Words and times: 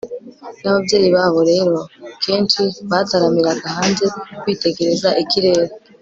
n'ababyeyi 0.61 1.09
babo 1.15 1.39
rero 1.51 1.77
kenshi 2.23 2.61
bataramiraga 2.89 3.67
hanze, 3.77 4.05
bitegereza 4.45 5.09
ikirere 5.23 5.63